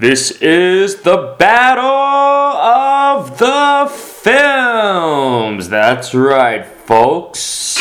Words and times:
This 0.00 0.30
is 0.30 1.02
the 1.02 1.34
Battle 1.40 1.84
of 1.84 3.36
the 3.38 3.92
Films. 3.92 5.68
That's 5.68 6.14
right, 6.14 6.64
folks. 6.64 7.76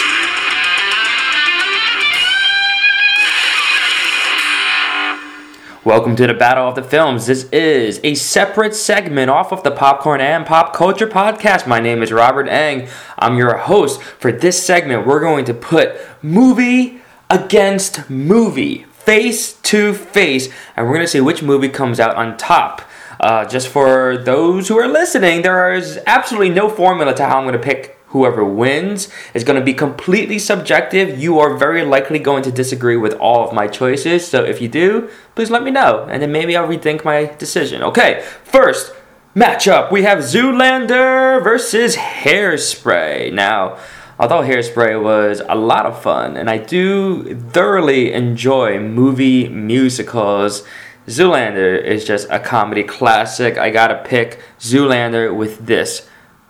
Welcome 5.85 6.15
to 6.15 6.25
the 6.25 6.33
Battle 6.33 6.67
of 6.67 6.73
the 6.73 6.81
Films. 6.81 7.27
This 7.27 7.43
is 7.51 7.99
a 8.03 8.15
separate 8.15 8.73
segment 8.73 9.29
off 9.29 9.51
of 9.51 9.61
the 9.61 9.69
Popcorn 9.69 10.19
and 10.19 10.43
Pop 10.43 10.73
Culture 10.73 11.05
podcast. 11.05 11.67
My 11.67 11.79
name 11.79 12.01
is 12.01 12.11
Robert 12.11 12.47
Eng. 12.47 12.87
I'm 13.19 13.37
your 13.37 13.57
host. 13.57 14.01
For 14.01 14.31
this 14.31 14.65
segment, 14.65 15.05
we're 15.05 15.19
going 15.19 15.45
to 15.45 15.53
put 15.53 15.95
movie 16.23 17.01
against 17.29 18.09
movie, 18.09 18.87
face 19.07 19.53
to 19.61 19.93
face, 19.93 20.49
and 20.75 20.85
we're 20.85 20.93
going 20.93 21.05
to 21.05 21.07
see 21.07 21.21
which 21.21 21.41
movie 21.41 21.69
comes 21.69 21.97
out 21.97 22.17
on 22.17 22.35
top. 22.35 22.81
Uh, 23.21 23.45
just 23.45 23.69
for 23.69 24.17
those 24.17 24.67
who 24.67 24.77
are 24.77 24.87
listening, 24.89 25.43
there 25.43 25.73
is 25.73 25.97
absolutely 26.05 26.49
no 26.49 26.67
formula 26.67 27.15
to 27.15 27.25
how 27.25 27.37
I'm 27.37 27.45
going 27.45 27.53
to 27.53 27.59
pick 27.59 27.97
whoever 28.07 28.43
wins 28.43 29.07
is 29.33 29.45
going 29.45 29.57
to 29.57 29.63
be 29.63 29.73
completely 29.73 30.37
subjective. 30.37 31.17
You 31.17 31.39
are 31.39 31.55
very 31.55 31.85
likely 31.85 32.19
going 32.19 32.43
to 32.43 32.51
disagree 32.51 32.97
with 32.97 33.13
all 33.13 33.47
of 33.47 33.53
my 33.53 33.67
choices. 33.67 34.27
So 34.27 34.43
if 34.43 34.61
you 34.61 34.67
do, 34.67 35.09
please 35.35 35.49
let 35.49 35.63
me 35.63 35.71
know, 35.71 36.05
and 36.11 36.21
then 36.21 36.33
maybe 36.33 36.57
I'll 36.57 36.67
rethink 36.67 37.05
my 37.05 37.33
decision. 37.37 37.81
Okay, 37.83 38.25
first 38.43 38.93
matchup 39.33 39.89
we 39.89 40.01
have 40.03 40.19
Zoolander 40.19 41.41
versus 41.41 41.95
Hairspray. 41.95 43.31
Now, 43.31 43.77
although 44.19 44.41
Hairspray 44.41 45.01
was 45.01 45.41
a 45.47 45.55
lot 45.55 45.85
of 45.85 46.01
fun, 46.01 46.37
and 46.37 46.49
I 46.49 46.57
do 46.57 47.35
thoroughly 47.35 48.13
enjoy 48.13 48.79
movie 48.79 49.49
musicals. 49.49 50.63
Zoolander 51.07 51.81
is 51.81 52.05
just 52.05 52.27
a 52.29 52.39
comedy 52.39 52.83
classic. 52.83 53.57
I 53.57 53.69
gotta 53.69 54.03
pick 54.03 54.39
Zoolander 54.59 55.35
with 55.35 55.65
this 55.65 56.07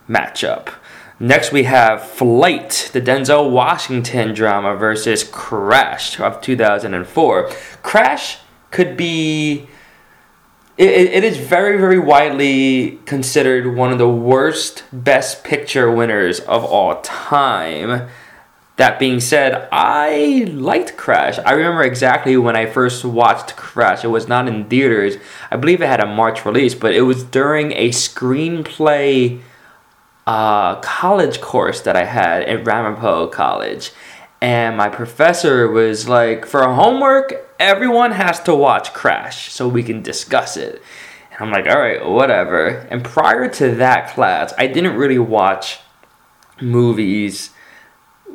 matchup. 0.09 0.69
Next, 1.19 1.51
we 1.51 1.63
have 1.63 2.03
Flight, 2.03 2.91
the 2.93 3.01
Denzel 3.01 3.49
Washington 3.49 4.35
drama, 4.35 4.75
versus 4.75 5.23
Crash 5.23 6.19
of 6.19 6.41
2004. 6.41 7.49
Crash 7.81 8.37
could 8.69 8.95
be. 8.95 9.67
It, 10.77 10.89
it 10.89 11.23
is 11.23 11.37
very, 11.37 11.79
very 11.79 11.97
widely 11.97 12.99
considered 13.05 13.75
one 13.75 13.91
of 13.91 13.97
the 13.97 14.07
worst 14.07 14.83
Best 14.93 15.43
Picture 15.43 15.91
winners 15.91 16.39
of 16.41 16.63
all 16.63 17.01
time. 17.01 18.07
That 18.75 18.99
being 18.99 19.19
said, 19.19 19.67
I 19.71 20.45
liked 20.51 20.95
Crash. 20.95 21.39
I 21.39 21.53
remember 21.53 21.81
exactly 21.81 22.37
when 22.37 22.55
I 22.55 22.67
first 22.67 23.03
watched 23.03 23.55
Crash. 23.55 24.03
It 24.03 24.09
was 24.09 24.27
not 24.27 24.47
in 24.47 24.65
theaters. 24.65 25.15
I 25.49 25.55
believe 25.55 25.81
it 25.81 25.87
had 25.87 25.99
a 25.99 26.05
March 26.05 26.45
release, 26.45 26.75
but 26.75 26.93
it 26.93 27.01
was 27.01 27.23
during 27.23 27.71
a 27.71 27.89
screenplay 27.89 29.41
uh, 30.27 30.75
college 30.81 31.41
course 31.41 31.81
that 31.81 31.95
I 31.95 32.05
had 32.05 32.43
at 32.43 32.67
Ramapo 32.67 33.25
College. 33.25 33.91
And 34.41 34.77
my 34.77 34.89
professor 34.89 35.67
was 35.67 36.07
like, 36.07 36.45
for 36.45 36.63
homework, 36.63 37.33
everyone 37.59 38.11
has 38.11 38.39
to 38.41 38.53
watch 38.53 38.93
Crash 38.93 39.51
so 39.51 39.67
we 39.67 39.81
can 39.83 40.01
discuss 40.01 40.57
it. 40.57 40.81
And 41.31 41.41
I'm 41.41 41.51
like, 41.51 41.67
all 41.67 41.79
right, 41.79 42.05
whatever. 42.05 42.67
And 42.91 43.03
prior 43.03 43.49
to 43.49 43.75
that 43.75 44.09
class, 44.09 44.53
I 44.57 44.67
didn't 44.67 44.95
really 44.95 45.19
watch 45.19 45.79
movies, 46.61 47.51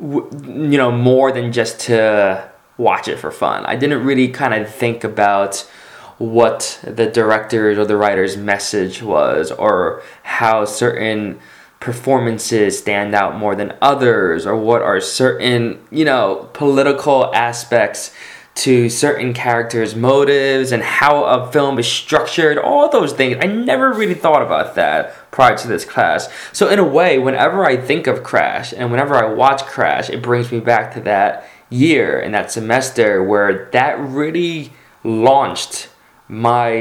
you 0.01 0.77
know, 0.77 0.91
more 0.91 1.31
than 1.31 1.51
just 1.51 1.79
to 1.81 2.49
watch 2.77 3.07
it 3.07 3.17
for 3.17 3.31
fun. 3.31 3.65
I 3.65 3.75
didn't 3.75 4.03
really 4.03 4.27
kind 4.27 4.53
of 4.53 4.73
think 4.73 5.03
about 5.03 5.69
what 6.17 6.79
the 6.83 7.07
director's 7.07 7.77
or 7.77 7.85
the 7.85 7.97
writer's 7.97 8.37
message 8.37 9.01
was 9.01 9.51
or 9.51 10.01
how 10.23 10.65
certain 10.65 11.39
performances 11.83 12.79
stand 12.79 13.13
out 13.13 13.35
more 13.35 13.55
than 13.55 13.73
others? 13.81 14.45
Or 14.45 14.55
what 14.55 14.81
are 14.81 15.01
certain 15.01 15.85
you 15.91 16.05
know 16.05 16.49
political 16.53 17.35
aspects 17.35 18.13
to 18.55 18.87
certain 18.87 19.33
characters 19.33 19.95
motives 19.95 20.71
and 20.71 20.81
how 20.81 21.25
a 21.25 21.51
film 21.51 21.77
is 21.77 21.87
structured? 21.87 22.57
All 22.57 22.89
those 22.89 23.11
things. 23.11 23.35
I 23.41 23.47
never 23.47 23.91
really 23.91 24.13
thought 24.13 24.41
about 24.41 24.75
that 24.75 25.13
prior 25.29 25.57
to 25.57 25.67
this 25.67 25.83
class. 25.83 26.29
So 26.53 26.69
in 26.69 26.79
a 26.79 26.85
way 26.85 27.19
whenever 27.19 27.65
i 27.65 27.75
think 27.75 28.07
of 28.07 28.23
crash 28.23 28.73
and 28.73 28.89
whenever 28.89 29.15
i 29.15 29.25
watch 29.25 29.63
crash 29.65 30.09
it 30.09 30.21
brings 30.23 30.51
me 30.51 30.61
back 30.61 30.93
to 30.93 31.01
that 31.01 31.45
year 31.69 32.19
and 32.19 32.33
that 32.33 32.49
semester 32.51 33.21
where 33.21 33.69
that 33.73 33.99
really 33.99 34.71
launched 35.03 35.89
my 36.29 36.71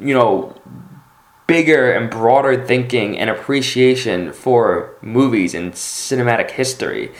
you 0.00 0.14
know 0.14 0.60
bigger 1.46 1.92
and 1.92 2.10
broader 2.10 2.64
thinking 2.64 3.18
and 3.18 3.28
appreciation 3.28 4.32
for 4.32 4.96
movies 5.02 5.54
and 5.54 5.72
cinematic 5.72 6.50
history. 6.50 7.12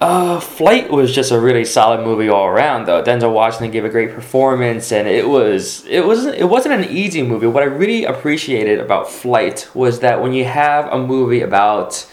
Uh, 0.00 0.38
Flight 0.38 0.90
was 0.90 1.12
just 1.12 1.32
a 1.32 1.40
really 1.40 1.64
solid 1.64 2.04
movie 2.04 2.28
all 2.28 2.46
around, 2.46 2.86
though. 2.86 3.02
Denzel 3.02 3.32
Washington 3.32 3.72
gave 3.72 3.84
a 3.84 3.88
great 3.88 4.14
performance, 4.14 4.92
and 4.92 5.08
it 5.08 5.28
was 5.28 5.84
it 5.86 6.06
wasn't 6.06 6.36
it 6.36 6.44
wasn't 6.44 6.74
an 6.74 6.84
easy 6.84 7.22
movie. 7.22 7.48
What 7.48 7.64
I 7.64 7.66
really 7.66 8.04
appreciated 8.04 8.78
about 8.78 9.10
Flight 9.10 9.68
was 9.74 9.98
that 10.00 10.22
when 10.22 10.32
you 10.32 10.44
have 10.44 10.86
a 10.92 10.98
movie 10.98 11.40
about 11.40 12.08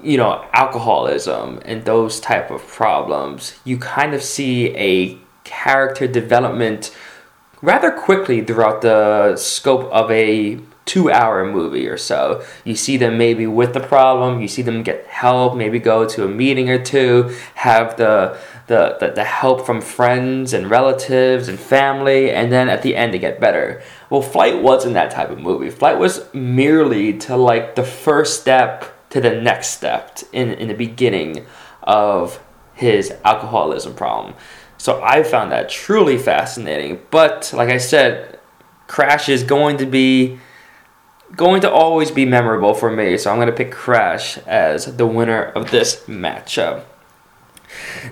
you 0.00 0.16
know 0.16 0.46
alcoholism 0.52 1.60
and 1.64 1.84
those 1.84 2.20
type 2.20 2.52
of 2.52 2.64
problems, 2.68 3.58
you 3.64 3.78
kind 3.78 4.14
of 4.14 4.22
see 4.22 4.68
a 4.76 5.18
character 5.42 6.06
development 6.06 6.96
rather 7.62 7.90
quickly 7.90 8.42
throughout 8.44 8.82
the 8.82 9.36
scope 9.36 9.90
of 9.92 10.10
a 10.10 10.58
two 10.84 11.10
hour 11.10 11.50
movie 11.50 11.86
or 11.86 11.96
so. 11.96 12.44
You 12.64 12.74
see 12.74 12.96
them 12.96 13.16
maybe 13.16 13.46
with 13.46 13.72
the 13.72 13.80
problem, 13.80 14.40
you 14.40 14.48
see 14.48 14.62
them 14.62 14.82
get 14.82 15.06
help, 15.06 15.56
maybe 15.56 15.78
go 15.78 16.06
to 16.08 16.24
a 16.24 16.28
meeting 16.28 16.68
or 16.68 16.82
two, 16.82 17.34
have 17.54 17.96
the 17.96 18.38
the, 18.68 18.96
the, 19.00 19.08
the 19.10 19.24
help 19.24 19.66
from 19.66 19.80
friends 19.80 20.52
and 20.52 20.70
relatives 20.70 21.48
and 21.48 21.58
family, 21.58 22.30
and 22.30 22.50
then 22.50 22.68
at 22.68 22.82
the 22.82 22.96
end 22.96 23.12
they 23.12 23.18
get 23.18 23.40
better. 23.40 23.82
Well, 24.08 24.22
Flight 24.22 24.62
wasn't 24.62 24.94
that 24.94 25.10
type 25.10 25.30
of 25.30 25.40
movie. 25.40 25.68
Flight 25.68 25.98
was 25.98 26.32
merely 26.32 27.18
to 27.18 27.36
like 27.36 27.74
the 27.74 27.84
first 27.84 28.40
step 28.40 29.10
to 29.10 29.20
the 29.20 29.40
next 29.40 29.68
step 29.68 30.20
in, 30.32 30.52
in 30.52 30.68
the 30.68 30.74
beginning 30.74 31.44
of 31.82 32.42
his 32.74 33.12
alcoholism 33.24 33.94
problem. 33.94 34.34
So 34.82 35.00
I 35.00 35.22
found 35.22 35.52
that 35.52 35.68
truly 35.68 36.18
fascinating. 36.18 37.02
But 37.12 37.52
like 37.54 37.68
I 37.68 37.76
said, 37.76 38.40
Crash 38.88 39.28
is 39.28 39.44
going 39.44 39.76
to 39.76 39.86
be 39.86 40.40
going 41.36 41.60
to 41.60 41.70
always 41.70 42.10
be 42.10 42.24
memorable 42.24 42.74
for 42.74 42.90
me. 42.90 43.16
So 43.16 43.30
I'm 43.30 43.36
going 43.36 43.46
to 43.46 43.54
pick 43.54 43.70
Crash 43.70 44.38
as 44.38 44.96
the 44.96 45.06
winner 45.06 45.44
of 45.44 45.70
this 45.70 46.00
matchup. 46.06 46.82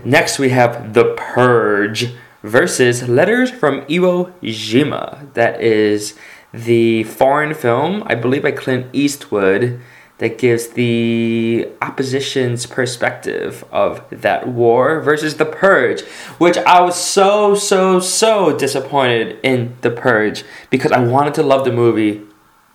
Next 0.04 0.38
we 0.38 0.50
have 0.50 0.94
The 0.94 1.12
Purge 1.16 2.14
versus 2.44 3.08
Letters 3.08 3.50
from 3.50 3.80
Iwo 3.86 4.32
Jima. 4.40 5.34
That 5.34 5.60
is 5.60 6.16
the 6.54 7.02
foreign 7.02 7.52
film, 7.52 8.04
I 8.06 8.14
believe 8.14 8.44
by 8.44 8.52
Clint 8.52 8.86
Eastwood 8.92 9.80
that 10.20 10.38
gives 10.38 10.68
the 10.68 11.66
opposition's 11.82 12.66
perspective 12.66 13.64
of 13.72 14.02
that 14.10 14.46
war 14.46 15.00
versus 15.00 15.36
the 15.36 15.44
purge 15.44 16.02
which 16.38 16.56
i 16.58 16.80
was 16.80 16.94
so 16.96 17.54
so 17.54 17.98
so 17.98 18.56
disappointed 18.56 19.38
in 19.42 19.76
the 19.80 19.90
purge 19.90 20.44
because 20.70 20.92
i 20.92 21.00
wanted 21.02 21.34
to 21.34 21.42
love 21.42 21.64
the 21.64 21.72
movie 21.72 22.22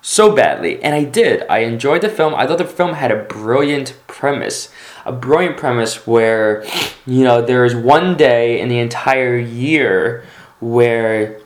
so 0.02 0.36
badly 0.36 0.82
and 0.84 0.94
i 0.94 1.04
did. 1.04 1.44
I 1.50 1.60
enjoyed 1.60 2.02
the 2.02 2.10
film. 2.10 2.36
I 2.36 2.46
thought 2.46 2.60
the 2.60 2.66
film 2.66 2.94
had 2.94 3.10
a 3.12 3.24
brilliant 3.24 3.98
premise 4.06 4.70
a 5.06 5.12
brilliant 5.12 5.58
premise 5.58 6.06
where 6.08 6.66
you 7.06 7.24
know 7.24 7.42
there 7.42 7.64
is 7.64 7.76
one 7.76 8.18
day 8.18 8.60
in 8.60 8.70
the 8.70 8.80
entire 8.80 9.38
year 9.38 10.26
where 10.60 11.40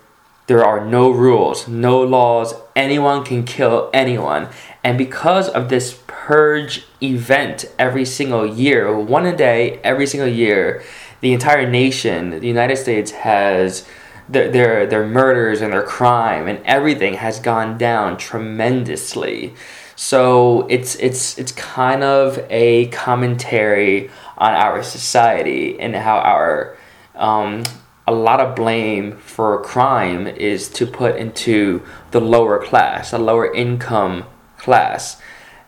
there 0.50 0.66
are 0.66 0.84
no 0.84 1.12
rules, 1.12 1.68
no 1.68 2.02
laws, 2.02 2.56
anyone 2.76 3.23
can 3.23 3.44
kill 3.44 3.88
anyone. 3.94 4.50
And 4.84 4.97
because 4.97 5.47
of 5.47 5.70
this 5.70 6.02
purge 6.08 6.88
event 7.03 7.66
every 7.78 8.03
single 8.03 8.47
year, 8.47 9.00
one 9.00 9.28
a 9.28 9.38
day, 9.38 9.79
every 9.84 10.08
single 10.08 10.28
year, 10.28 10.84
the 11.22 11.34
entire 11.34 11.70
nation, 11.70 12.32
the 12.32 12.47
United 12.47 12.78
States 12.78 13.12
has 13.12 13.88
their, 14.28 14.50
their, 14.50 14.88
their 14.88 15.06
murders 15.06 15.62
and 15.62 15.72
their 15.72 15.84
crime 15.84 16.47
and 16.47 16.59
everything 16.66 17.14
has 17.14 17.40
gone 17.40 17.78
down 17.78 18.18
tremendously. 18.18 19.53
So 19.96 20.66
it's 20.68 20.96
it's 20.96 21.38
it's 21.38 21.52
kind 21.52 22.03
of 22.03 22.40
a 22.50 22.88
commentary 22.88 24.09
on 24.35 24.53
our 24.53 24.82
society 24.82 25.79
and 25.79 25.96
how 25.96 26.18
our 26.18 26.76
um, 27.14 27.64
a 28.09 28.11
lot 28.11 28.40
of 28.40 28.56
blame 28.56 29.16
for 29.17 29.61
crime 29.61 30.26
is 30.26 30.67
to 30.67 30.88
put 30.88 31.16
into 31.16 31.85
the 32.09 32.20
lower 32.20 32.58
class, 32.59 33.11
the 33.11 33.20
lower 33.20 33.53
income 33.53 34.26
class. 34.58 35.22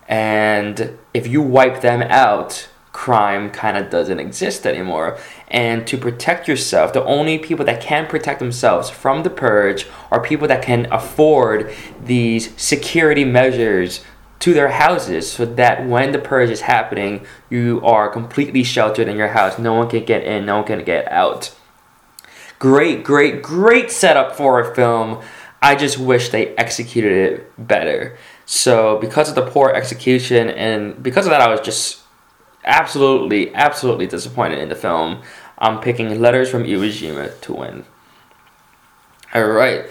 And 0.08 0.98
if 1.14 1.28
you 1.28 1.44
wipe 1.44 1.82
them 1.82 2.02
out, 2.02 2.68
crime 2.94 3.52
kind 3.52 3.78
of 3.78 3.92
doesn't 3.92 4.20
exist 4.20 4.66
anymore. 4.66 5.20
And 5.50 5.86
to 5.86 6.00
protect 6.00 6.48
yourself, 6.48 6.94
the 6.94 7.06
only 7.06 7.38
people 7.38 7.64
that 7.66 7.80
can 7.80 8.08
protect 8.08 8.40
themselves 8.40 8.90
from 8.90 9.22
the 9.22 9.30
purge 9.30 9.86
are 10.10 10.20
people 10.20 10.48
that 10.48 10.64
can 10.64 10.92
afford 10.92 11.72
these 12.04 12.60
security 12.60 13.24
measures 13.24 14.04
to 14.40 14.56
their 14.56 14.70
houses 14.70 15.32
so 15.32 15.46
that 15.46 15.86
when 15.86 16.12
the 16.12 16.18
purge 16.18 16.50
is 16.50 16.62
happening, 16.62 17.24
you 17.52 17.80
are 17.84 18.10
completely 18.10 18.64
sheltered 18.64 19.08
in 19.08 19.16
your 19.16 19.28
house. 19.28 19.60
No 19.60 19.76
one 19.76 19.88
can 19.88 20.06
get 20.06 20.24
in, 20.24 20.48
no 20.48 20.58
one 20.58 20.66
can 20.66 20.84
get 20.84 21.08
out. 21.12 21.56
Great, 22.62 23.04
great, 23.04 23.42
great 23.42 23.90
setup 23.90 24.36
for 24.36 24.60
a 24.60 24.76
film. 24.76 25.20
I 25.64 25.74
just 25.74 25.98
wish 25.98 26.30
they 26.30 26.56
executed 26.58 27.12
it 27.12 27.68
better. 27.68 28.16
So, 28.46 29.00
because 29.00 29.30
of 29.30 29.34
the 29.34 29.48
poor 29.48 29.72
execution 29.72 30.48
and 30.52 31.02
because 31.02 31.26
of 31.26 31.32
that, 31.32 31.42
I 31.42 31.50
was 31.50 31.62
just 31.62 32.02
absolutely, 32.64 33.52
absolutely 33.56 34.06
disappointed 34.06 34.60
in 34.60 34.70
the 34.70 34.76
film. 34.76 35.24
I'm 35.58 35.80
picking 35.82 36.22
Letters 36.22 36.52
from 36.52 36.66
Iwo 36.66 36.88
Jima 36.90 37.42
to 37.42 37.54
win. 37.54 37.84
All 39.34 39.48
right. 39.48 39.86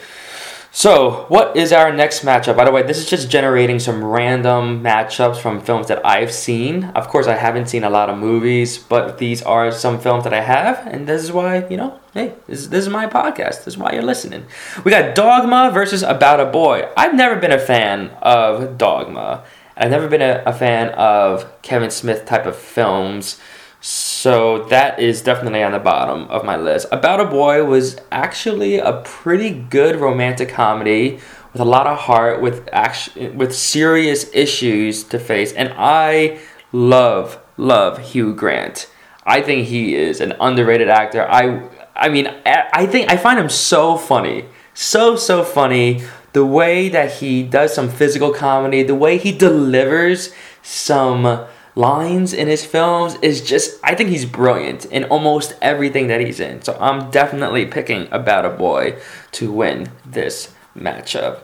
So, 0.70 1.24
what 1.26 1.56
is 1.56 1.72
our 1.72 1.92
next 1.92 2.24
matchup? 2.24 2.56
By 2.56 2.66
the 2.66 2.70
way, 2.70 2.84
this 2.84 2.98
is 2.98 3.10
just 3.10 3.28
generating 3.28 3.80
some 3.80 4.04
random 4.04 4.80
matchups 4.80 5.38
from 5.38 5.60
films 5.60 5.88
that 5.88 6.06
I've 6.06 6.32
seen. 6.32 6.84
Of 6.94 7.08
course, 7.08 7.26
I 7.26 7.34
haven't 7.34 7.68
seen 7.68 7.82
a 7.82 7.90
lot 7.90 8.08
of 8.08 8.16
movies, 8.16 8.78
but 8.78 9.18
these 9.18 9.42
are 9.42 9.72
some 9.72 9.98
films 9.98 10.22
that 10.22 10.32
I 10.32 10.42
have, 10.42 10.86
and 10.86 11.08
this 11.08 11.24
is 11.24 11.32
why, 11.32 11.66
you 11.66 11.76
know, 11.76 11.99
hey, 12.14 12.34
this, 12.46 12.66
this 12.66 12.86
is 12.86 12.92
my 12.92 13.06
podcast. 13.06 13.64
This 13.64 13.68
is 13.68 13.78
why 13.78 13.92
you're 13.92 14.02
listening. 14.02 14.46
We 14.84 14.90
got 14.90 15.14
Dogma 15.14 15.70
versus 15.72 16.02
About 16.02 16.40
a 16.40 16.46
Boy. 16.46 16.88
I've 16.96 17.14
never 17.14 17.36
been 17.36 17.52
a 17.52 17.58
fan 17.58 18.10
of 18.20 18.76
Dogma. 18.76 19.44
I've 19.76 19.90
never 19.90 20.08
been 20.08 20.22
a, 20.22 20.42
a 20.44 20.52
fan 20.52 20.88
of 20.90 21.62
Kevin 21.62 21.90
Smith 21.90 22.26
type 22.26 22.46
of 22.46 22.56
films. 22.56 23.40
So 23.80 24.64
that 24.64 24.98
is 24.98 25.22
definitely 25.22 25.62
on 25.62 25.72
the 25.72 25.78
bottom 25.78 26.24
of 26.24 26.44
my 26.44 26.56
list. 26.56 26.86
About 26.92 27.20
a 27.20 27.24
Boy 27.24 27.64
was 27.64 27.96
actually 28.12 28.78
a 28.78 29.00
pretty 29.04 29.50
good 29.50 29.96
romantic 29.96 30.50
comedy 30.50 31.20
with 31.52 31.60
a 31.60 31.64
lot 31.64 31.86
of 31.86 31.98
heart, 31.98 32.40
with 32.40 32.68
action, 32.72 33.38
with 33.38 33.54
serious 33.54 34.30
issues 34.34 35.02
to 35.04 35.18
face, 35.18 35.52
and 35.52 35.72
I 35.76 36.38
love 36.72 37.40
love 37.56 37.98
Hugh 37.98 38.34
Grant. 38.34 38.88
I 39.24 39.42
think 39.42 39.68
he 39.68 39.94
is 39.94 40.20
an 40.20 40.34
underrated 40.40 40.88
actor. 40.88 41.26
I 41.28 41.68
I 42.00 42.08
mean 42.08 42.26
I 42.46 42.86
think 42.86 43.10
I 43.10 43.16
find 43.16 43.38
him 43.38 43.50
so 43.50 43.96
funny, 43.96 44.46
so 44.74 45.14
so 45.16 45.44
funny. 45.44 46.02
The 46.32 46.46
way 46.46 46.88
that 46.88 47.14
he 47.14 47.42
does 47.42 47.74
some 47.74 47.88
physical 47.88 48.32
comedy, 48.32 48.82
the 48.82 48.94
way 48.94 49.18
he 49.18 49.32
delivers 49.32 50.32
some 50.62 51.46
lines 51.74 52.32
in 52.32 52.48
his 52.48 52.64
films 52.64 53.16
is 53.22 53.40
just 53.42 53.78
I 53.84 53.94
think 53.94 54.10
he's 54.10 54.24
brilliant 54.24 54.86
in 54.86 55.04
almost 55.04 55.54
everything 55.60 56.08
that 56.08 56.20
he's 56.20 56.40
in. 56.40 56.62
So 56.62 56.76
I'm 56.80 57.10
definitely 57.10 57.66
picking 57.66 58.08
About 58.10 58.44
a 58.44 58.50
Boy 58.50 58.98
to 59.32 59.52
win 59.52 59.90
this 60.06 60.54
matchup. 60.76 61.40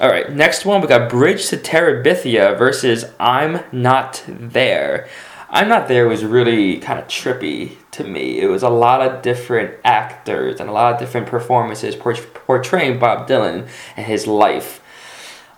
All 0.00 0.08
right, 0.08 0.30
next 0.32 0.64
one 0.64 0.80
we 0.80 0.86
got 0.86 1.10
Bridge 1.10 1.48
to 1.48 1.56
Terabithia 1.56 2.56
versus 2.56 3.04
I'm 3.18 3.64
Not 3.72 4.22
There. 4.28 5.08
I'm 5.50 5.68
Not 5.68 5.88
There 5.88 6.06
was 6.06 6.24
really 6.24 6.78
kind 6.78 6.98
of 6.98 7.06
trippy 7.06 7.76
to 7.92 8.04
me. 8.04 8.38
It 8.38 8.48
was 8.48 8.62
a 8.62 8.68
lot 8.68 9.00
of 9.00 9.22
different 9.22 9.76
actors 9.82 10.60
and 10.60 10.68
a 10.68 10.72
lot 10.72 10.92
of 10.92 11.00
different 11.00 11.26
performances 11.26 11.96
portraying 11.96 12.98
Bob 12.98 13.26
Dylan 13.26 13.66
and 13.96 14.06
his 14.06 14.26
life. 14.26 14.82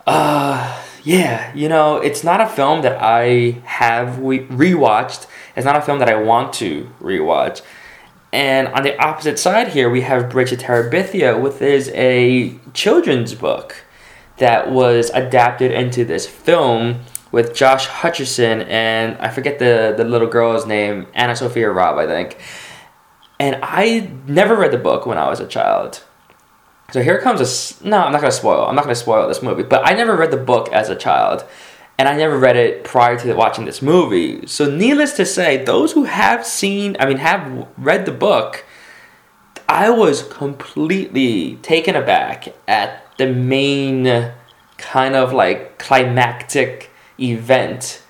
Uh, 0.06 0.81
yeah, 1.02 1.52
you 1.56 1.69
know, 1.69 1.96
it's 1.96 2.22
not 2.22 2.40
a 2.40 2.46
film 2.46 2.82
that 2.82 3.02
I 3.02 3.60
have 3.64 4.20
re- 4.20 4.46
rewatched. 4.46 5.26
It's 5.56 5.64
not 5.64 5.76
a 5.76 5.82
film 5.82 5.98
that 5.98 6.08
I 6.08 6.14
want 6.14 6.52
to 6.54 6.88
rewatch. 7.00 7.62
And 8.32 8.69
on 8.69 8.84
the 8.84 8.96
opposite 9.02 9.40
side 9.40 9.69
here, 9.69 9.90
we 9.90 10.02
have 10.02 10.31
Bridge 10.31 10.50
to 10.50 10.56
Terabithia, 10.56 11.40
which 11.40 11.60
is 11.60 11.88
a 11.94 12.54
children's 12.75 13.34
book 13.34 13.84
that 14.37 14.70
was 14.70 15.10
adapted 15.10 15.72
into 15.72 16.04
this 16.04 16.28
film 16.28 17.00
with 17.32 17.54
Josh 17.54 17.86
Hutcherson 17.86 18.66
and 18.68 19.16
I 19.18 19.28
forget 19.28 19.58
the, 19.58 19.94
the 19.96 20.04
little 20.04 20.28
girl's 20.28 20.66
name, 20.66 21.06
AnnaSophia 21.14 21.74
Robb, 21.74 21.98
I 21.98 22.06
think. 22.06 22.38
And 23.38 23.58
I 23.62 24.10
never 24.26 24.56
read 24.56 24.72
the 24.72 24.78
book 24.78 25.06
when 25.06 25.16
I 25.16 25.28
was 25.28 25.40
a 25.40 25.46
child. 25.46 26.02
So 26.92 27.02
here 27.02 27.20
comes 27.20 27.40
a. 27.40 27.86
No, 27.86 27.98
I'm 27.98 28.12
not 28.12 28.20
to 28.20 28.32
spoil. 28.32 28.66
I'm 28.66 28.74
not 28.74 28.84
going 28.84 28.94
to 28.94 29.00
spoil 29.00 29.28
this 29.28 29.42
movie. 29.42 29.62
But 29.62 29.86
I 29.86 29.94
never 29.94 30.16
read 30.16 30.30
the 30.30 30.36
book 30.36 30.72
as 30.72 30.88
a 30.88 30.96
child. 30.96 31.44
And 31.98 32.08
I 32.08 32.16
never 32.16 32.38
read 32.38 32.56
it 32.56 32.82
prior 32.84 33.18
to 33.18 33.34
watching 33.34 33.66
this 33.66 33.82
movie. 33.82 34.46
So, 34.46 34.70
needless 34.70 35.12
to 35.14 35.26
say, 35.26 35.62
those 35.62 35.92
who 35.92 36.04
have 36.04 36.46
seen, 36.46 36.96
I 36.98 37.06
mean, 37.06 37.18
have 37.18 37.68
read 37.76 38.06
the 38.06 38.12
book, 38.12 38.64
I 39.68 39.90
was 39.90 40.22
completely 40.22 41.56
taken 41.56 41.94
aback 41.94 42.54
at 42.66 43.06
the 43.18 43.30
main 43.30 44.32
kind 44.78 45.14
of 45.14 45.34
like 45.34 45.78
climactic 45.78 46.90
event 47.20 48.02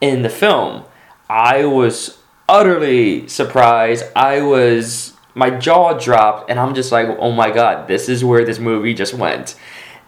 in 0.00 0.22
the 0.22 0.28
film. 0.28 0.84
I 1.28 1.64
was 1.64 2.18
utterly 2.48 3.28
surprised. 3.28 4.04
I 4.14 4.42
was 4.42 5.14
my 5.34 5.50
jaw 5.50 5.92
dropped 5.92 6.50
and 6.50 6.58
I'm 6.58 6.74
just 6.74 6.90
like, 6.90 7.08
oh 7.18 7.30
my 7.30 7.50
god, 7.50 7.88
this 7.88 8.08
is 8.08 8.24
where 8.24 8.44
this 8.44 8.58
movie 8.58 8.94
just 8.94 9.14
went. 9.14 9.54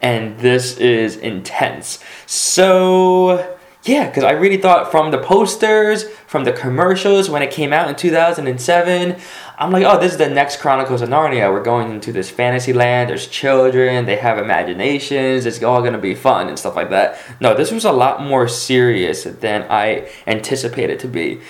And 0.01 0.39
this 0.39 0.79
is 0.79 1.17
intense. 1.17 1.99
So, 2.27 3.58
yeah, 3.89 4.07
because 4.07 4.25
I 4.25 4.33
really 4.33 4.59
thought 4.59 4.91
from 4.91 5.11
the 5.11 5.19
posters, 5.19 6.09
from 6.27 6.45
the 6.45 6.53
commercials 6.53 7.31
when 7.31 7.43
it 7.43 7.51
came 7.51 7.73
out 7.73 7.89
in 7.89 7.97
2007, 7.97 9.17
I'm 9.59 9.71
like, 9.71 9.85
oh, 9.85 9.99
this 9.99 10.13
is 10.13 10.19
the 10.19 10.29
next 10.29 10.61
Chronicles 10.61 11.01
of 11.01 11.09
Narnia. 11.09 11.51
We're 11.51 11.63
going 11.63 11.91
into 11.91 12.13
this 12.13 12.31
fantasy 12.31 12.73
land. 12.73 13.11
There's 13.11 13.27
children. 13.27 14.05
They 14.05 14.17
have 14.17 14.39
imaginations. 14.39 15.47
It's 15.47 15.63
all 15.63 15.81
going 15.81 15.95
to 15.95 15.99
be 15.99 16.15
fun 16.15 16.49
and 16.49 16.59
stuff 16.59 16.77
like 16.77 16.91
that. 16.91 17.19
No, 17.41 17.55
this 17.55 17.71
was 17.71 17.85
a 17.85 17.93
lot 17.93 18.23
more 18.23 18.47
serious 18.47 19.25
than 19.25 19.67
I 19.71 20.11
anticipated 20.27 21.01
to 21.01 21.09
be. 21.09 21.41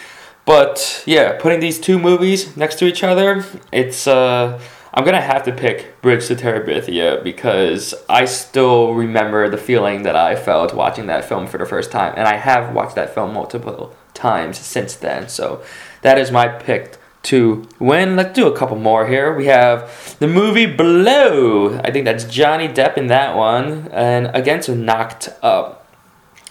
But 0.44 1.02
yeah, 1.04 1.38
putting 1.38 1.60
these 1.60 1.78
two 1.78 1.98
movies 1.98 2.56
next 2.56 2.78
to 2.78 2.86
each 2.86 3.02
other, 3.02 3.44
it's 3.70 4.06
uh, 4.06 4.58
I'm 4.98 5.04
gonna 5.04 5.20
have 5.20 5.44
to 5.44 5.52
pick 5.52 6.02
Bridge 6.02 6.26
to 6.26 6.34
Terabithia 6.34 7.22
because 7.22 7.94
I 8.08 8.24
still 8.24 8.94
remember 8.94 9.48
the 9.48 9.56
feeling 9.56 10.02
that 10.02 10.16
I 10.16 10.34
felt 10.34 10.74
watching 10.74 11.06
that 11.06 11.24
film 11.24 11.46
for 11.46 11.56
the 11.56 11.66
first 11.66 11.92
time, 11.92 12.14
and 12.16 12.26
I 12.26 12.34
have 12.34 12.74
watched 12.74 12.96
that 12.96 13.14
film 13.14 13.32
multiple 13.32 13.94
times 14.12 14.58
since 14.58 14.96
then. 14.96 15.28
So 15.28 15.62
that 16.02 16.18
is 16.18 16.32
my 16.32 16.48
pick 16.48 16.96
to 17.22 17.68
win. 17.78 18.16
Let's 18.16 18.34
do 18.34 18.48
a 18.48 18.56
couple 18.56 18.76
more 18.76 19.06
here. 19.06 19.32
We 19.32 19.46
have 19.46 20.16
the 20.18 20.26
movie 20.26 20.66
Blow. 20.66 21.78
I 21.78 21.92
think 21.92 22.04
that's 22.04 22.24
Johnny 22.24 22.66
Depp 22.66 22.96
in 22.96 23.06
that 23.06 23.36
one, 23.36 23.86
and 23.92 24.32
against 24.34 24.68
Knocked 24.68 25.28
Up. 25.44 25.86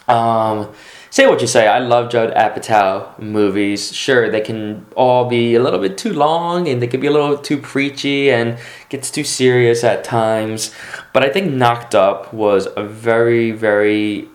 Um, 0.07 0.73
say 1.17 1.25
what 1.25 1.41
you 1.41 1.47
say. 1.47 1.65
I 1.67 1.79
love 1.79 2.11
Judd 2.11 2.31
Apatow 2.35 3.17
movies. 3.17 3.91
Sure, 3.91 4.29
they 4.29 4.39
can 4.39 4.85
all 4.95 5.27
be 5.27 5.55
a 5.55 5.59
little 5.59 5.79
bit 5.79 5.97
too 5.97 6.13
long 6.13 6.67
and 6.67 6.79
they 6.79 6.85
can 6.85 6.99
be 6.99 7.07
a 7.07 7.11
little 7.11 7.35
too 7.35 7.57
preachy 7.57 8.29
and 8.29 8.59
gets 8.89 9.09
too 9.09 9.23
serious 9.23 9.83
at 9.83 10.03
times. 10.03 10.75
But 11.13 11.23
I 11.23 11.29
think 11.29 11.51
Knocked 11.51 11.95
Up 11.95 12.31
was 12.31 12.67
a 12.77 12.83
very, 12.83 13.49
very 13.49 14.27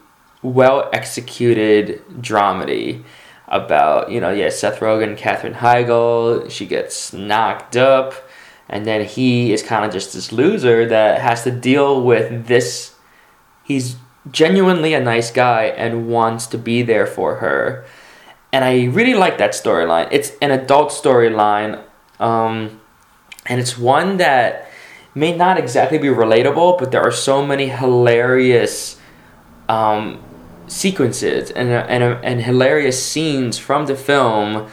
well 0.43 0.91
executed 0.93 2.03
dramedy 2.21 3.05
about, 3.47 4.11
you 4.11 4.21
know, 4.21 4.33
yeah, 4.33 4.49
Seth 4.49 4.81
Rogen, 4.81 5.17
Katherine 5.17 5.55
Heigl. 5.55 6.51
She 6.51 6.67
gets 6.67 7.13
knocked 7.13 7.77
up. 7.77 8.13
And 8.69 8.85
then 8.85 9.05
he 9.05 9.53
is 9.53 9.63
kind 9.63 9.85
of 9.85 9.93
just 9.93 10.15
this 10.15 10.33
loser 10.33 10.85
that 10.87 11.21
has 11.21 11.45
to 11.45 11.53
deal 11.53 12.03
with 12.03 12.49
this. 12.49 12.97
He's 13.63 13.95
genuinely 14.31 14.95
a 14.95 15.01
nice 15.01 15.31
guy 15.31 15.65
and 15.65 16.09
wants 16.09 16.47
to 16.47 16.59
be 16.59 16.83
there 16.83 17.07
for 17.07 17.37
her. 17.37 17.85
And 18.53 18.65
I 18.65 18.85
really 18.85 19.15
like 19.15 19.39
that 19.39 19.53
storyline. 19.53 20.09
It's 20.11 20.33
an 20.41 20.51
adult 20.51 20.91
storyline, 20.91 21.83
um, 22.21 22.81
and 23.47 23.61
it's 23.61 23.79
one 23.79 24.19
that 24.19 24.71
may 25.15 25.35
not 25.35 25.59
exactly 25.59 25.99
be 25.99 26.09
relatable, 26.09 26.79
but 26.79 26.93
there 26.93 27.03
are 27.03 27.13
so 27.13 27.45
many 27.45 27.69
hilarious 27.69 29.01
um, 29.69 30.23
sequences 30.67 31.51
and, 31.51 31.71
and, 31.71 32.03
and 32.25 32.43
hilarious 32.43 33.03
scenes 33.03 33.59
from 33.59 33.87
the 33.87 33.97
film. 33.97 34.71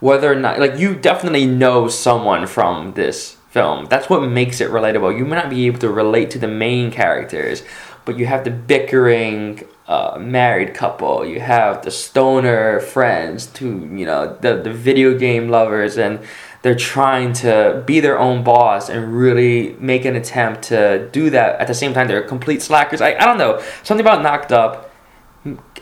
Whether 0.00 0.30
or 0.30 0.36
not, 0.36 0.60
like, 0.60 0.78
you 0.78 0.94
definitely 0.94 1.44
know 1.44 1.88
someone 1.88 2.46
from 2.46 2.94
this 2.94 3.36
film. 3.50 3.86
That's 3.86 4.08
what 4.08 4.22
makes 4.22 4.60
it 4.60 4.70
relatable. 4.70 5.18
You 5.18 5.24
may 5.24 5.36
not 5.36 5.50
be 5.50 5.66
able 5.66 5.80
to 5.80 5.90
relate 5.90 6.30
to 6.30 6.38
the 6.38 6.46
main 6.46 6.92
characters, 6.92 7.64
but 8.08 8.18
you 8.18 8.24
have 8.24 8.42
the 8.42 8.50
bickering 8.50 9.62
uh, 9.86 10.16
married 10.18 10.72
couple, 10.72 11.26
you 11.26 11.40
have 11.40 11.84
the 11.84 11.90
stoner 11.90 12.80
friends, 12.80 13.44
to 13.48 13.66
you 13.66 14.06
know 14.06 14.34
the 14.40 14.62
the 14.62 14.72
video 14.72 15.18
game 15.18 15.50
lovers, 15.50 15.98
and 15.98 16.18
they're 16.62 16.74
trying 16.74 17.34
to 17.34 17.82
be 17.84 18.00
their 18.00 18.18
own 18.18 18.42
boss 18.42 18.88
and 18.88 19.14
really 19.14 19.76
make 19.78 20.06
an 20.06 20.16
attempt 20.16 20.62
to 20.62 21.06
do 21.12 21.28
that. 21.28 21.60
At 21.60 21.66
the 21.66 21.74
same 21.74 21.92
time, 21.92 22.08
they're 22.08 22.22
complete 22.22 22.62
slackers. 22.62 23.02
I, 23.02 23.14
I 23.14 23.26
don't 23.26 23.36
know. 23.36 23.62
Something 23.82 24.06
about 24.06 24.22
Knocked 24.22 24.52
Up 24.52 24.90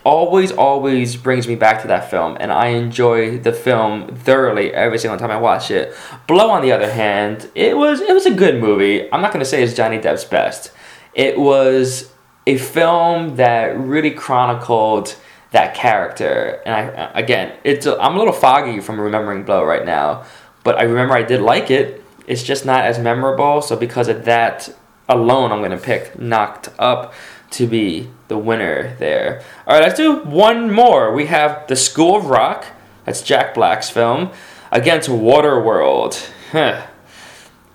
always 0.03 0.51
always 0.51 1.15
brings 1.15 1.47
me 1.47 1.55
back 1.55 1.83
to 1.83 1.89
that 1.89 2.09
film 2.09 2.37
and 2.39 2.53
i 2.53 2.69
enjoy 2.69 3.37
the 3.41 3.53
film 3.53 4.15
thoroughly 4.15 4.73
every 4.73 4.99
single 4.99 5.19
time 5.19 5.33
i 5.33 5.37
watch 5.37 5.69
it. 5.69 5.93
Blow 6.29 6.49
on 6.51 6.63
the 6.63 6.71
other 6.71 6.89
hand 6.93 7.51
it 7.57 7.77
was 7.77 8.01
it 8.01 8.13
was 8.13 8.27
a 8.27 8.35
good 8.35 8.61
movie. 8.61 9.13
I'm 9.13 9.21
not 9.21 9.33
going 9.33 9.45
to 9.45 9.51
say 9.53 9.65
it's 9.65 9.75
johnny 9.75 9.99
depp's 9.99 10.25
best. 10.25 10.71
It 11.17 11.41
was 11.41 12.13
a 12.47 12.57
film 12.57 13.37
that 13.37 13.79
really 13.79 14.11
chronicled 14.11 15.17
that 15.53 15.75
character 15.75 16.61
and 16.67 16.75
i 16.75 17.11
again 17.15 17.57
it's 17.65 17.87
a, 17.87 17.99
i'm 18.01 18.15
a 18.15 18.19
little 18.19 18.33
foggy 18.33 18.81
from 18.81 19.01
remembering 19.01 19.45
blow 19.45 19.65
right 19.65 19.87
now 19.87 20.25
but 20.65 20.77
i 20.77 20.83
remember 20.83 21.15
i 21.15 21.23
did 21.23 21.41
like 21.41 21.71
it 21.71 22.03
it's 22.27 22.43
just 22.43 22.67
not 22.67 22.85
as 22.85 22.99
memorable 22.99 23.63
so 23.63 23.77
because 23.77 24.09
of 24.09 24.25
that 24.25 24.69
alone 25.09 25.53
i'm 25.53 25.61
to 25.71 25.79
pick 25.79 26.19
knocked 26.19 26.69
up 26.79 27.15
to 27.51 27.67
be 27.67 28.09
the 28.29 28.39
winner 28.39 28.97
there. 28.99 29.43
All 29.67 29.75
right, 29.75 29.83
let's 29.83 29.97
do 29.97 30.17
one 30.17 30.73
more. 30.73 31.13
We 31.13 31.27
have 31.27 31.67
The 31.69 31.77
School 31.77 32.17
of 32.17 32.27
Rock. 32.27 32.67
That's 33.05 33.23
Jack 33.23 33.55
Black's 33.55 33.89
film 33.89 34.31
against 34.73 35.09
Waterworld. 35.09 36.31
Huh. 36.53 36.87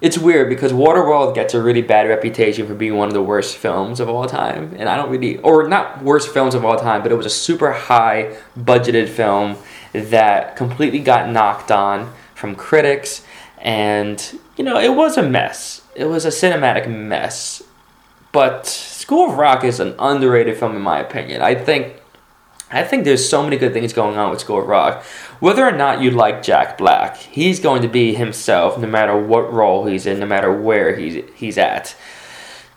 It's 0.01 0.17
weird 0.17 0.49
because 0.49 0.73
Waterworld 0.73 1.35
gets 1.35 1.53
a 1.53 1.61
really 1.61 1.83
bad 1.83 2.09
reputation 2.09 2.65
for 2.65 2.73
being 2.73 2.97
one 2.97 3.07
of 3.07 3.13
the 3.13 3.21
worst 3.21 3.55
films 3.55 3.99
of 3.99 4.09
all 4.09 4.25
time, 4.25 4.73
and 4.79 4.89
I 4.89 4.97
don't 4.97 5.11
really, 5.11 5.37
or 5.37 5.67
not 5.67 6.03
worst 6.03 6.33
films 6.33 6.55
of 6.55 6.65
all 6.65 6.75
time, 6.75 7.03
but 7.03 7.11
it 7.11 7.15
was 7.15 7.27
a 7.27 7.31
super 7.31 7.71
high 7.71 8.35
budgeted 8.57 9.09
film 9.09 9.57
that 9.93 10.55
completely 10.55 10.97
got 10.99 11.29
knocked 11.29 11.71
on 11.71 12.11
from 12.33 12.55
critics, 12.55 13.23
and 13.59 14.39
you 14.57 14.63
know 14.63 14.79
it 14.79 14.95
was 14.95 15.17
a 15.17 15.23
mess. 15.23 15.83
It 15.95 16.05
was 16.05 16.25
a 16.25 16.29
cinematic 16.29 16.89
mess, 16.89 17.61
but 18.31 18.65
School 18.65 19.29
of 19.29 19.37
Rock 19.37 19.63
is 19.63 19.79
an 19.79 19.93
underrated 19.99 20.57
film 20.57 20.75
in 20.75 20.81
my 20.81 20.97
opinion. 20.97 21.43
I 21.43 21.53
think 21.53 22.01
I 22.71 22.83
think 22.83 23.03
there's 23.03 23.27
so 23.27 23.43
many 23.43 23.57
good 23.57 23.73
things 23.73 23.93
going 23.93 24.17
on 24.17 24.31
with 24.31 24.39
School 24.39 24.61
of 24.61 24.67
Rock. 24.67 25.03
Whether 25.39 25.65
or 25.65 25.71
not 25.71 26.01
you 26.01 26.11
like 26.11 26.43
Jack 26.43 26.77
Black, 26.77 27.17
he's 27.17 27.59
going 27.59 27.81
to 27.81 27.87
be 27.87 28.13
himself 28.13 28.77
no 28.77 28.87
matter 28.87 29.17
what 29.17 29.51
role 29.51 29.85
he's 29.85 30.05
in, 30.05 30.19
no 30.19 30.25
matter 30.25 30.51
where 30.51 30.95
he's 30.95 31.23
he's 31.35 31.57
at. 31.57 31.95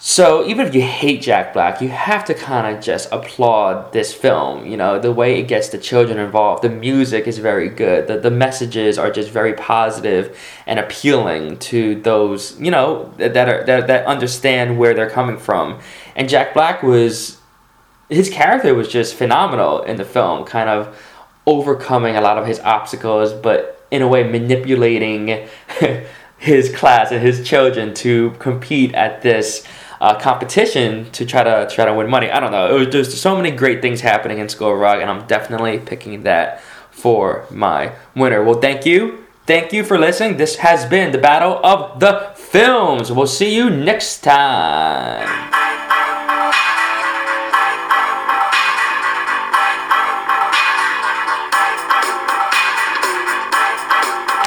So 0.07 0.47
even 0.47 0.67
if 0.67 0.75
you 0.75 0.83
hate 0.83 1.23
Jack 1.23 1.55
Black, 1.55 1.81
you 1.81 1.89
have 1.89 2.27
to 2.27 2.35
kind 2.35 2.77
of 2.77 2.85
just 2.85 3.11
applaud 3.11 3.95
this 3.95 4.13
film. 4.13 4.67
You 4.67 4.77
know, 4.77 4.99
the 4.99 5.11
way 5.11 5.41
it 5.41 5.49
gets 5.49 5.71
the 5.71 5.79
children 5.79 6.19
involved. 6.19 6.63
The 6.63 6.69
music 6.69 7.27
is 7.27 7.39
very 7.39 7.71
good. 7.71 8.07
The, 8.07 8.19
the 8.19 8.31
messages 8.31 8.99
are 8.99 9.11
just 9.11 9.31
very 9.31 9.55
positive 9.55 10.39
and 10.67 10.79
appealing 10.79 11.59
to 11.71 11.95
those, 12.03 12.61
you 12.61 12.71
know, 12.71 13.15
that 13.17 13.49
are 13.49 13.65
that, 13.65 13.87
that 13.87 14.05
understand 14.05 14.79
where 14.79 14.93
they're 14.93 15.09
coming 15.09 15.39
from. 15.39 15.81
And 16.15 16.29
Jack 16.29 16.53
Black 16.53 16.83
was 16.83 17.39
his 18.09 18.31
character 18.31 18.75
was 18.75 18.89
just 18.89 19.15
phenomenal 19.15 19.83
in 19.83 19.97
the 19.97 20.05
film, 20.05 20.45
kind 20.45 20.69
of 20.69 20.99
overcoming 21.47 22.17
a 22.17 22.21
lot 22.21 22.39
of 22.39 22.47
his 22.47 22.61
obstacles, 22.61 23.33
but 23.33 23.87
in 23.91 24.03
a 24.03 24.09
way 24.09 24.25
manipulating 24.25 25.47
his 26.39 26.75
class 26.75 27.11
and 27.11 27.23
his 27.23 27.47
children 27.47 27.95
to 27.95 28.31
compete 28.39 28.95
at 28.95 29.23
this 29.23 29.67
uh, 30.01 30.19
competition 30.19 31.11
to 31.13 31.25
try 31.25 31.43
to 31.43 31.69
try 31.75 31.85
to 31.85 31.95
win 31.95 32.11
money. 32.11 32.31
I 32.31 32.41
don't 32.41 32.53
know. 32.53 32.75
Was, 32.77 32.89
there's 32.89 33.21
so 33.21 33.37
many 33.37 33.51
great 33.51 33.81
things 33.81 34.01
happening 34.01 34.39
in 34.39 34.49
School 34.49 34.73
of 34.73 34.79
Rock, 34.79 34.99
and 35.01 35.11
I'm 35.11 35.27
definitely 35.27 35.79
picking 35.79 36.23
that 36.25 36.61
for 36.91 37.47
my 37.51 37.93
winner. 38.15 38.43
Well, 38.43 38.61
thank 38.61 38.85
you. 38.85 39.25
Thank 39.47 39.73
you 39.73 39.85
for 39.85 39.99
listening. 39.99 40.39
This 40.39 40.57
has 40.57 40.87
been 40.87 41.13
the 41.13 41.19
Battle 41.19 41.61
of 41.65 42.01
the 42.01 42.33
Films. 42.35 43.13
We'll 43.13 43.27
see 43.27 43.55
you 43.55 43.69
next 43.69 44.21
time. 44.21 45.64